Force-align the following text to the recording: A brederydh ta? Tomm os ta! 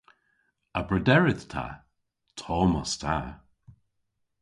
A 0.77 0.79
brederydh 0.89 1.45
ta? 1.53 1.65
Tomm 2.39 2.73
os 2.81 2.93
ta! 3.01 3.17